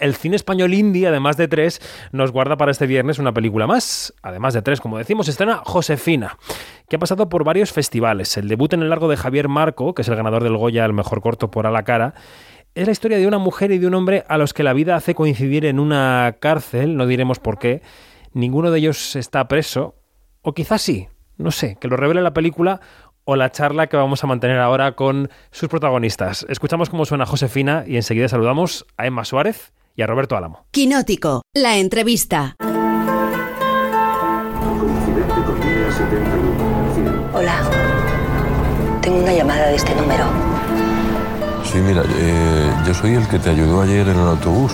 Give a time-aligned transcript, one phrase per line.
[0.00, 1.80] el cine español indie, además de tres,
[2.12, 4.12] nos guarda para este viernes una película más.
[4.22, 6.38] Además de tres, como decimos, estrena Josefina,
[6.88, 8.36] que ha pasado por varios festivales.
[8.36, 10.92] El debut en el largo de Javier Marco, que es el ganador del Goya al
[10.92, 12.14] mejor corto por A la cara,
[12.74, 14.96] es la historia de una mujer y de un hombre a los que la vida
[14.96, 17.82] hace coincidir en una cárcel, no diremos por qué.
[18.32, 19.96] Ninguno de ellos está preso,
[20.42, 22.80] o quizás sí, no sé, que lo revele la película
[23.24, 26.46] o la charla que vamos a mantener ahora con sus protagonistas.
[26.48, 30.64] Escuchamos cómo suena Josefina y enseguida saludamos a Emma Suárez y a Roberto Álamo.
[30.70, 32.56] Quinótico, la entrevista.
[37.34, 37.70] Hola.
[39.02, 40.24] Tengo una llamada de este número.
[41.70, 44.72] Sí, mira, eh, yo soy el que te ayudó ayer en el autobús.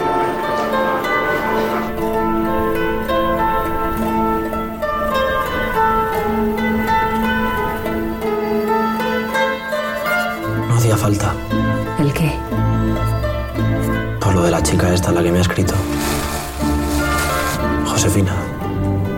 [15.07, 15.75] Esta, la que me ha escrito.
[17.85, 18.35] Josefina.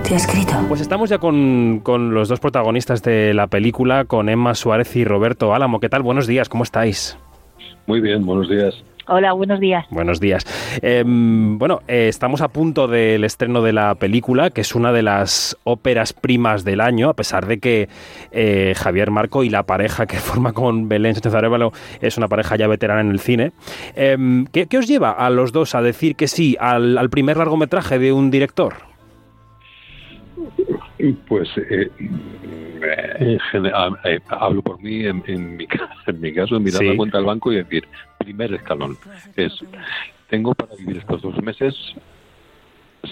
[0.03, 0.53] ¿Te ha escrito?
[0.69, 5.05] Pues estamos ya con, con los dos protagonistas de la película, con Emma Suárez y
[5.05, 5.81] Roberto Álamo.
[5.81, 6.03] ¿Qué tal?
[6.03, 7.17] Buenos días, ¿cómo estáis?
[7.87, 8.75] Muy bien, buenos días.
[9.11, 9.87] Hola, buenos días.
[9.91, 10.45] Buenos días.
[10.83, 15.03] Eh, bueno, eh, estamos a punto del estreno de la película, que es una de
[15.03, 17.89] las óperas primas del año, a pesar de que
[18.33, 22.57] eh, Javier Marco y la pareja que forma con Belén Sánchez Arevalo es una pareja
[22.57, 23.53] ya veterana en el cine.
[23.97, 27.39] Em, ¿qué, qué, os lleva a los dos a decir que sí al, al primer
[27.39, 28.75] largometraje de un director?
[31.29, 31.91] Pues eh,
[33.21, 35.67] en general, eh, hablo por mí, en, en, mi,
[36.07, 36.89] en mi caso, mirar sí.
[36.89, 37.87] la cuenta del banco y decir,
[38.29, 38.99] primer escalón,
[39.37, 39.53] es,
[40.29, 41.75] ¿tengo para vivir estos dos meses?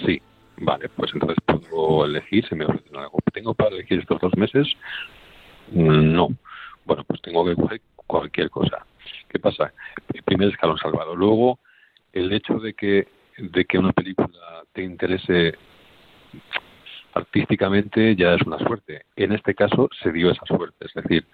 [0.05, 0.21] Sí,
[0.57, 3.17] vale, pues entonces puedo elegir, si me ofrecen algo.
[3.33, 4.67] ¿Tengo para elegir estos dos meses?
[5.71, 6.29] No.
[6.85, 8.85] Bueno, pues tengo que coger cualquier cosa.
[9.27, 9.73] ¿Qué pasa?
[10.13, 11.15] El primer escalón salvado.
[11.15, 11.59] Luego,
[12.13, 13.07] el hecho de que,
[13.39, 15.55] de que una película te interese
[17.17, 19.03] artísticamente ya es una suerte.
[19.15, 21.25] En este caso se dio esa suerte, es decir,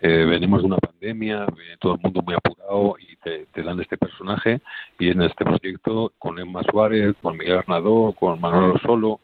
[0.00, 1.46] eh, venimos de una pandemia,
[1.80, 4.60] todo el mundo muy apurado y te, dan este personaje
[4.98, 9.20] y en este proyecto con Emma Suárez, con Miguel Arnadó, con Manolo Solo,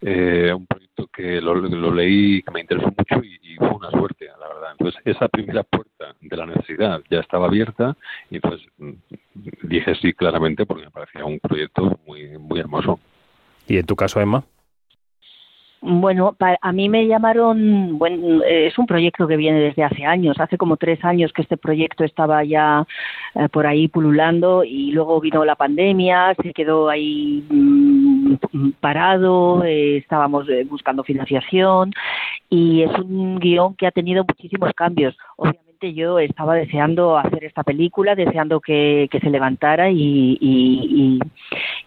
[0.00, 3.90] eh, un proyecto que lo, lo, leí, que me interesó mucho y, y, fue una
[3.90, 4.72] suerte, la verdad.
[4.78, 7.96] Entonces esa primera puerta de la necesidad ya estaba abierta
[8.30, 8.66] y entonces
[9.62, 13.00] dije sí claramente porque me parecía un proyecto muy, muy hermoso.
[13.66, 14.44] ¿Y en tu caso, Emma?
[15.88, 20.58] Bueno, a mí me llamaron, bueno, es un proyecto que viene desde hace años, hace
[20.58, 22.84] como tres años que este proyecto estaba ya
[23.36, 29.98] eh, por ahí pululando y luego vino la pandemia, se quedó ahí mmm, parado, eh,
[29.98, 31.92] estábamos eh, buscando financiación
[32.50, 35.16] y es un guion que ha tenido muchísimos cambios.
[35.80, 41.18] Yo estaba deseando hacer esta película, deseando que, se levantara y, y,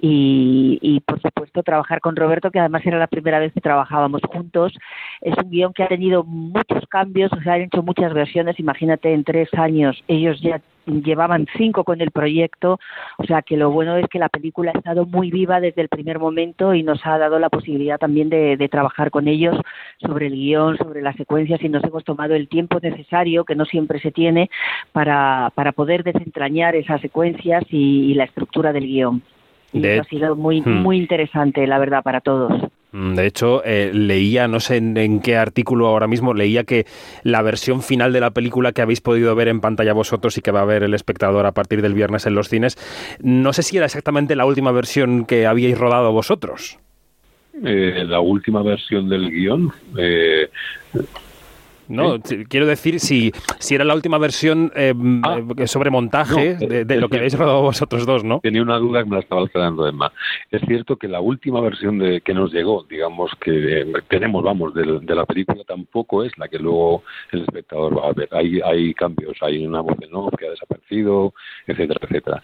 [0.02, 4.22] y, y, por supuesto trabajar con Roberto, que además era la primera vez que trabajábamos
[4.28, 4.74] juntos.
[5.22, 9.14] Es un guion que ha tenido muchos cambios, o sea, han hecho muchas versiones, imagínate,
[9.14, 12.80] en tres años ellos ya llevaban cinco con el proyecto,
[13.18, 15.90] o sea que lo bueno es que la película ha estado muy viva desde el
[15.90, 19.56] primer momento y nos ha dado la posibilidad también de, de trabajar con ellos
[20.02, 23.66] sobre el guion, sobre las secuencias y nos hemos tomado el tiempo necesario, que no
[23.66, 24.50] siempre se tiene,
[24.92, 29.22] para, para poder desentrañar esas secuencias y, y la estructura del guion.
[29.72, 29.94] Y de...
[29.94, 30.82] eso ha sido muy, hmm.
[30.82, 32.70] muy interesante, la verdad, para todos.
[32.92, 36.88] De hecho, eh, leía, no sé en, en, qué artículo ahora mismo, leía que
[37.24, 40.50] la versión final de la película que habéis podido ver en pantalla vosotros y que
[40.50, 42.78] va a ver el espectador a partir del viernes en los cines,
[43.22, 46.80] no sé si era exactamente la última versión que habíais rodado vosotros.
[47.64, 49.72] Eh, la última versión del guion.
[49.98, 50.50] Eh,
[51.90, 56.86] no, quiero decir si, si era la última versión eh, ah, sobre montaje no, de,
[56.86, 58.40] de lo que habéis rodado vosotros dos, ¿no?
[58.40, 60.12] Tenía una duda que me la estaba quedando, Emma.
[60.52, 64.74] Es cierto que la última versión de que nos llegó, digamos que eh, tenemos, vamos,
[64.74, 68.30] de, de, la película tampoco es la que luego el espectador va a ver.
[68.32, 71.34] Hay, hay cambios, hay una voz de no que ha desaparecido,
[71.68, 72.44] etcétera, etcétera.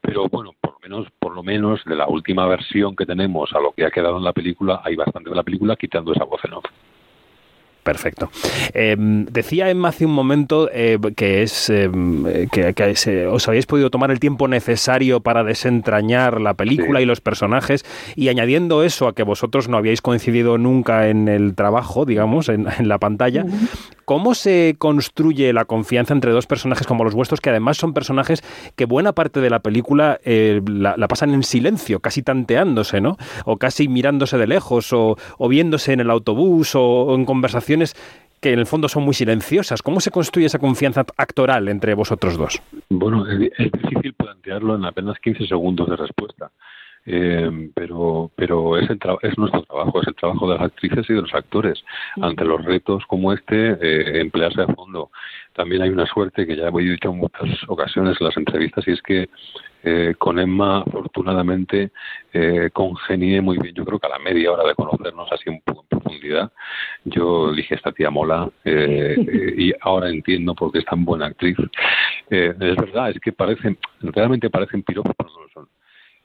[0.00, 3.60] Pero bueno, por lo menos, por lo menos de la última versión que tenemos a
[3.60, 6.44] lo que ha quedado en la película, hay bastante de la película quitando esa voz
[6.44, 6.64] en off.
[7.84, 8.30] Perfecto.
[8.72, 11.90] Eh, decía Emma hace un momento eh, que es eh,
[12.50, 17.02] que, que es, os habéis podido tomar el tiempo necesario para desentrañar la película sí.
[17.02, 17.84] y los personajes
[18.16, 22.66] y añadiendo eso a que vosotros no habíais coincidido nunca en el trabajo, digamos, en,
[22.78, 23.44] en la pantalla.
[23.44, 23.93] Uh -huh.
[24.04, 28.42] ¿Cómo se construye la confianza entre dos personajes como los vuestros, que además son personajes
[28.76, 33.16] que buena parte de la película eh, la, pasan en silencio, casi tanteándose, ¿no?
[33.44, 35.16] O casi mirándose de lejos, o,
[35.48, 37.94] viéndose en el autobús, o, o en conversaciones
[38.44, 39.80] que en el fondo son muy silenciosas.
[39.80, 42.60] ¿Cómo se construye esa confianza actoral entre vosotros dos?
[42.90, 43.38] Bueno, es,
[43.72, 46.50] difícil plantearlo en apenas 15 segundos de respuesta.
[47.06, 51.14] Eh, pero pero es, el es nuestro trabajo, es el trabajo de las actrices y
[51.14, 51.82] de los actores.
[52.20, 55.10] Ante los retos como este, eh, emplearse a fondo.
[55.54, 58.92] También hay una suerte que ya he dicho en muchas ocasiones en las entrevistas y
[58.92, 59.28] es que
[59.86, 61.90] eh, con Emma afortunadamente
[62.32, 63.74] eh, congenié muy bien.
[63.74, 66.52] Yo creo que a la media hora de conocernos así un poco en profundidad,
[67.04, 71.56] yo dije esta tía mola eh, y ahora entiendo por qué es tan buena actriz.
[72.30, 75.68] es verdad, es que parecen, realmente parecen piropos, pero no lo son.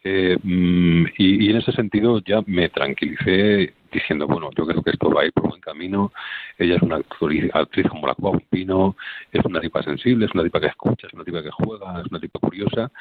[0.04, 5.10] Eh, mm, y, en ese sentido ya me tranquilicé diciendo, bueno, yo creo que esto
[5.10, 6.12] va a ir por buen camino.
[6.58, 8.96] Ella es una actriz, actriz como la Cuba Pino,
[9.32, 12.08] es una tipa sensible, es una tipa que escucha, es una tipa que juega, es
[12.10, 12.92] una tipa curiosa.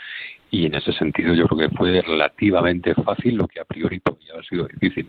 [0.51, 4.33] Y en ese sentido yo creo que fue relativamente fácil lo que a priori podría
[4.33, 5.09] haber sido difícil.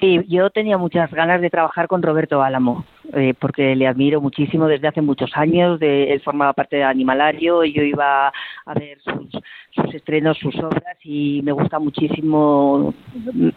[0.00, 4.68] Sí, yo tenía muchas ganas de trabajar con Roberto Álamo, eh, porque le admiro muchísimo
[4.68, 5.80] desde hace muchos años.
[5.80, 9.42] De, él formaba parte de Animalario y yo iba a ver sus,
[9.82, 12.94] sus estrenos, sus obras y me gusta muchísimo,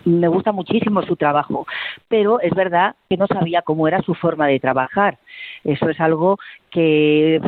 [0.05, 1.65] me gusta muchísimo su trabajo.
[2.07, 5.17] Pero es verdad que no sabía cómo era su forma de trabajar.
[5.63, 6.37] Eso es algo
[6.71, 7.41] que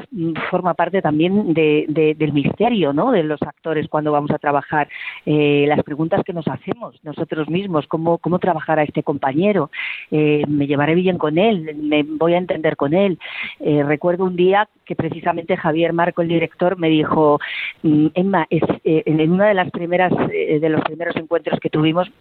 [0.52, 3.12] forma parte también de, del misterio ¿no?
[3.12, 4.90] de los actores cuando vamos a trabajar.
[5.26, 9.72] Eh, las preguntas que nos hacemos nosotros mismos, cómo, cómo trabajar a este compañero,
[10.12, 13.18] eh, me llevaré bien con él, me voy a entender con él.
[13.62, 17.40] Eh, recuerdo un día que precisamente Javier Marco, el director, me dijo,
[17.84, 22.12] mm, Emma, es, en una de las primeras de los primeros encuentros que tuvimos,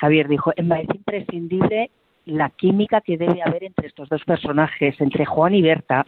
[0.00, 1.90] Javier dijo, es imprescindible
[2.26, 6.04] la química que debe haber entre estos dos personajes, entre Juan y Berta,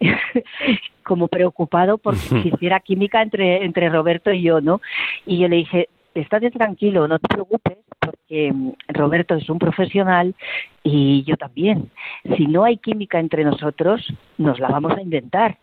[1.04, 4.80] como preocupado por si hiciera química entre, entre Roberto y yo, ¿no?
[5.26, 10.34] Y yo le dije, estate tranquilo, no te preocupes, porque mm, Roberto es un profesional
[10.82, 11.90] y yo también.
[12.36, 15.58] Si no hay química entre nosotros, nos la vamos a inventar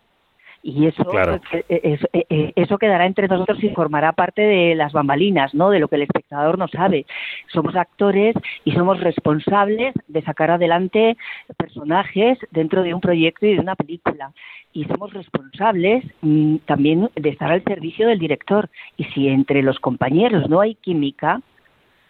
[0.67, 5.53] y eso eh, eh, eh, eso quedará entre nosotros y formará parte de las bambalinas
[5.53, 7.05] no de lo que el espectador no sabe.
[7.47, 8.35] Somos actores
[8.65, 11.15] y somos responsables de sacar adelante
[11.55, 14.33] personajes dentro de un proyecto y de una película.
[14.73, 18.69] Y somos responsables mm, también de estar al servicio del director.
[18.97, 21.41] Y si entre los compañeros no hay química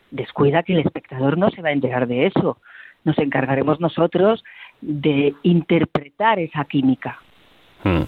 [0.09, 2.57] descuida que el espectador no se va a enterar de eso.
[3.04, 4.44] Nos encargaremos nosotros
[4.81, 7.19] de interpretar esa química
[7.83, 8.03] Hmm.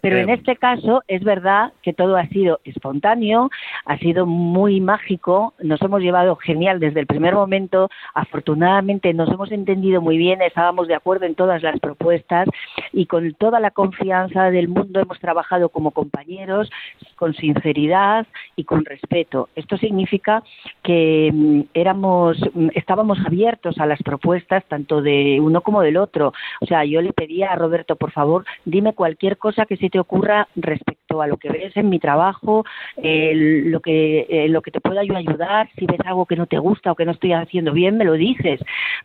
[0.00, 3.50] Pero en eh, este caso es verdad que todo ha sido espontáneo,
[3.84, 9.50] ha sido muy mágico, nos hemos llevado genial desde el primer momento, afortunadamente nos hemos
[9.52, 12.48] entendido muy bien, estábamos de acuerdo en todas las propuestas
[12.92, 16.70] y con toda la confianza del mundo hemos trabajado como compañeros,
[17.16, 19.48] con sinceridad y con respeto.
[19.54, 20.42] Esto significa
[20.82, 26.32] que mm, éramos, mm, estábamos abiertos a las propuestas tanto de uno como del otro.
[26.60, 29.98] O sea, yo le pedía a Roberto, por favor, dime cualquier cosa que se te
[29.98, 32.64] ocurra respecto a lo que ves en mi trabajo,
[32.96, 36.58] lo, que, eh, lo que te pueda yo ayudar, si ves algo que no te
[36.58, 38.60] gusta o que no estoy haciendo bien, me lo dices,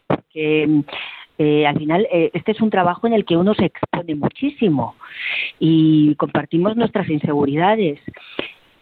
[0.07, 0.83] porque
[1.39, 4.95] eh, al final eh, este es un trabajo en el que uno se expone muchísimo
[5.59, 8.00] y compartimos nuestras inseguridades.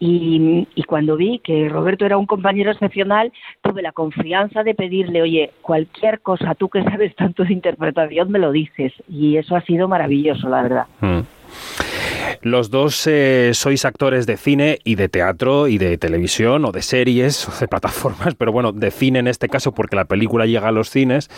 [0.03, 3.31] Y, y, cuando vi que Roberto era un compañero excepcional,
[3.61, 8.39] tuve la confianza de pedirle, oye, cualquier cosa, tú que sabes tanto de interpretación, me
[8.39, 8.91] lo dices.
[9.07, 10.87] Y eso ha sido maravilloso, la verdad.
[11.01, 11.19] Mm.
[12.41, 16.81] Los dos eh, sois actores de cine y de teatro y de televisión o de
[16.81, 20.69] series o de plataformas, pero bueno, de cine en este caso porque la película llega
[20.69, 21.29] a los cines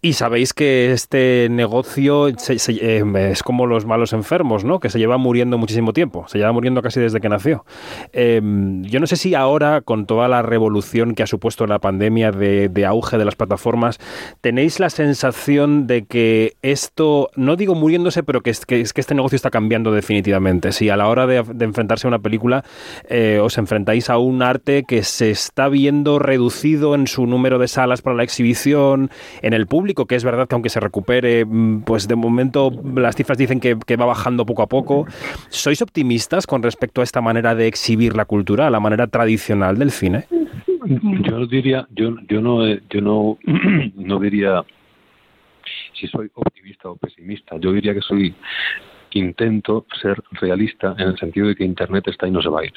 [0.00, 4.80] y sabéis que este negocio eh, es como los malos enfermos, ¿no?
[4.80, 7.64] Que se lleva muriendo muchísimo tiempo, se lleva muriendo casi desde que nació.
[8.12, 12.32] Em, yo no sé si ahora, con toda la revolución que ha supuesto la pandemia
[12.32, 13.98] de, auge de las plataformas,
[14.40, 19.14] tenéis la sensación de que esto, no digo muriéndose, pero que que, es que este
[19.14, 20.72] negocio está cambiando definitivamente.
[20.72, 22.64] Si a la hora de, enfrentarse a una película
[23.08, 27.66] eh, os enfrentáis a un arte que se está viendo reducido en su número de
[27.68, 31.82] salas para la exhibición, en el público, que es verdad que aunque se recupere, mm,
[31.82, 35.06] pues de momento las cifras dicen que, va bajando poco a poco.
[35.48, 39.78] ¿Sois optimistas con respecto a esta manera de exhibir la cultura, a la manera tradicional
[39.78, 40.24] del cine?
[41.22, 43.38] Yo diría, yo, yo no, yo no,
[43.96, 44.64] no diría
[45.94, 47.56] si soy optimista o pesimista.
[47.58, 48.34] Yo diría que soy
[49.18, 52.64] intento ser realista en el sentido de que Internet está y no se va a
[52.64, 52.72] ir.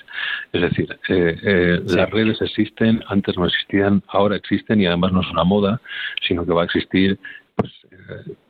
[0.54, 5.22] Es decir, eh, eh, las redes existen, antes no existían, ahora existen y además no
[5.22, 5.82] es una moda,
[6.28, 7.20] sino que va a existir
[7.56, 7.72] pues,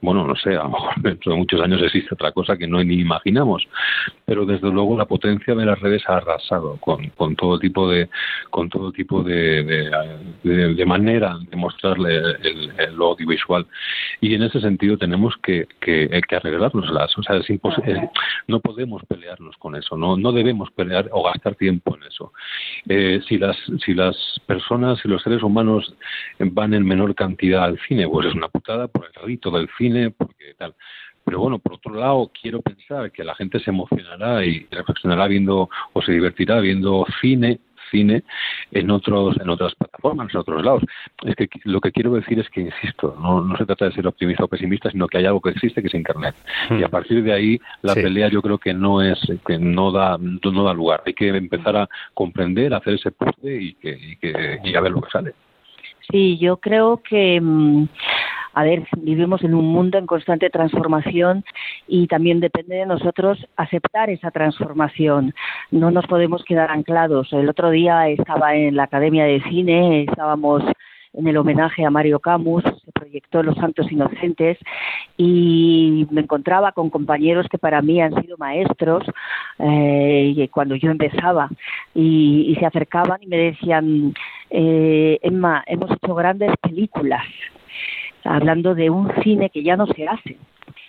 [0.01, 2.83] bueno, no sé, a lo mejor dentro de muchos años existe otra cosa que no
[2.83, 3.67] ni imaginamos,
[4.25, 8.09] pero desde luego la potencia de las redes ha arrasado con, con todo tipo de
[8.49, 9.63] con todo tipo de,
[10.43, 13.65] de, manera de mostrarle el, el, audiovisual.
[14.21, 18.09] Y en ese sentido tenemos que, que, que arreglárnoslas, o sea, es imposible,
[18.47, 22.31] no podemos pelearnos con eso, no no debemos pelear o gastar tiempo en eso.
[22.87, 25.95] Eh, si las si las personas y los seres humanos
[26.39, 30.11] van en menor cantidad al cine, pues es una putada por el rito del cine,
[30.11, 30.73] porque tal.
[31.25, 35.69] Pero bueno, por otro lado, quiero pensar que la gente se emocionará y reflexionará viendo
[35.93, 37.59] o se divertirá viendo cine
[37.91, 38.23] cine
[38.71, 40.83] en otros en otras plataformas en otros lados.
[41.23, 44.07] Es que lo que quiero decir es que insisto no, no se trata de ser
[44.07, 46.35] optimista o pesimista sino que hay algo que existe que es internet.
[46.71, 46.91] Y a hmm.
[46.91, 50.73] partir de ahí la pelea yo creo que no es que no da no da
[50.73, 51.03] lugar.
[51.05, 54.91] Hay que empezar a comprender hacer ese puzzle y que, y que y a ver
[54.91, 55.33] lo que sale.
[56.11, 57.87] Sí, yo creo que, mm,
[58.55, 61.43] a ver, vivimos en un mundo en constante transformación
[61.87, 65.33] y también depende de nosotros aceptar esa transformación.
[65.71, 67.33] No nos podemos quedar anclados.
[67.33, 70.63] El otro día estaba en la Academia de Cine, estábamos
[71.17, 74.57] en el homenaje a Mario Camus, se proyectó Los Santos Inocentes
[75.17, 79.03] y me encontraba con compañeros que para mí han sido maestros
[79.59, 81.49] eh, cuando yo empezaba
[81.93, 84.13] y, y, se acercaban y me decían,
[84.49, 87.23] eh, Emma, hemos hecho grandes películas,
[88.25, 90.37] hablando de un cine que ya no se hace.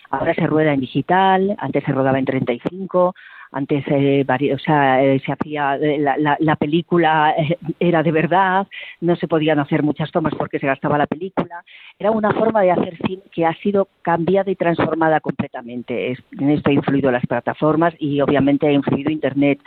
[0.09, 3.13] Ahora se rueda en digital, antes se rodaba en 35,
[3.51, 8.67] antes eh, o sea, eh, se hacía eh, la, la, película eh, era de verdad
[9.01, 11.63] no se podían hacer muchas tomas porque se gastaba la película
[11.99, 16.15] era una forma de hacer cine que ha sido cambiada y transformada completamente.
[16.37, 19.59] En esto ha influido las plataformas y obviamente ha influido internet.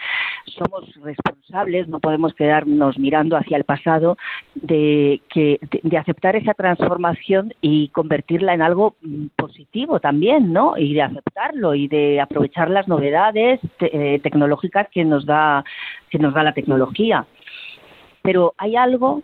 [0.46, 4.16] Somos responsables no podemos quedarnos mirando hacia el pasado
[4.54, 10.94] de que de, aceptar esa transformación y convertirla en algo mm, positivo también no y
[10.94, 15.64] de aceptarlo y de aprovechar las novedades eh, tecnológicas que nos da
[16.08, 17.26] que nos da la tecnología.
[18.22, 19.22] Pero hay algo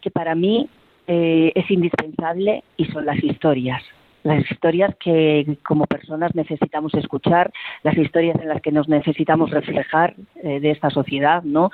[0.00, 0.68] que para mí
[1.06, 3.82] eh, es indispensable y son las historias.
[4.22, 7.52] Las historias que como personas necesitamos escuchar,
[7.84, 11.70] las historias en las que nos necesitamos reflejar eh, de esta sociedad, ¿no?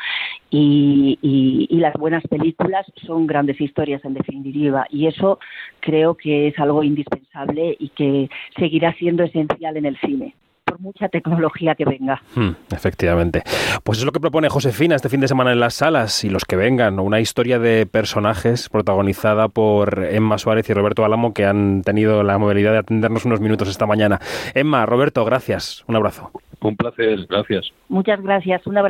[0.50, 4.86] Y, y, las buenas películas son grandes historias en definitiva.
[4.90, 5.38] Y eso
[5.80, 10.34] creo que es algo indispensable y que seguirá siendo esencial en el cine
[10.82, 12.20] mucha tecnología que venga.
[12.34, 13.42] Hmm, efectivamente.
[13.84, 16.44] Pues es lo que propone Josefina este fin de semana en las salas y los
[16.44, 21.82] que vengan, una historia de personajes protagonizada por Emma Suárez y Roberto Álamo que han
[21.82, 24.20] tenido la movilidad de atendernos unos minutos esta mañana.
[24.54, 25.84] Emma, Roberto, gracias.
[25.86, 26.30] Un abrazo.
[26.60, 27.72] Un placer, gracias.
[27.88, 28.66] Muchas gracias.
[28.66, 28.80] Un abrazo.